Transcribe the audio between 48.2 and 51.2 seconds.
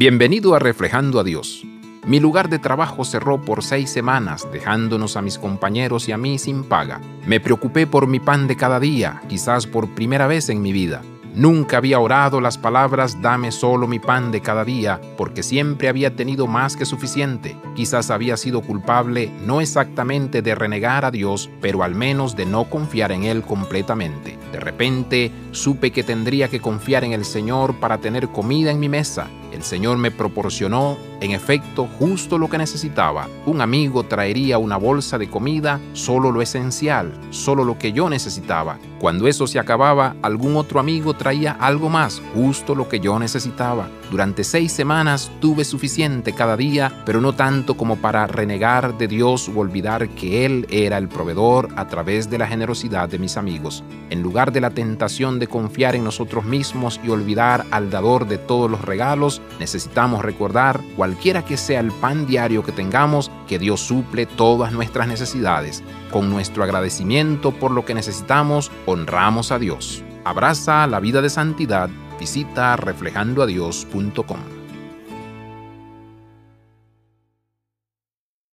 renegar de Dios o olvidar que Él era el